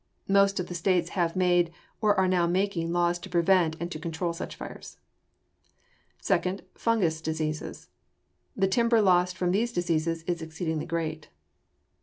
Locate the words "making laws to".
2.47-3.29